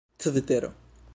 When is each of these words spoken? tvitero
tvitero 0.17 0.73